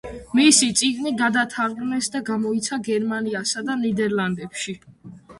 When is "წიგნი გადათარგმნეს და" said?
0.79-2.21